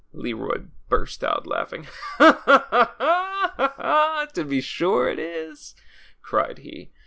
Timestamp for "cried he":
6.23-6.91